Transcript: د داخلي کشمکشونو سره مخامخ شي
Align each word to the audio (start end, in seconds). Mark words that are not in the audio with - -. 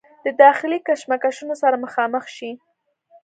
د 0.25 0.27
داخلي 0.43 0.79
کشمکشونو 0.87 1.55
سره 1.61 1.81
مخامخ 1.85 2.23
شي 2.35 2.51